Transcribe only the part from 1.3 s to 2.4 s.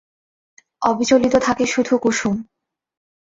থাকে শুধু কুসুম।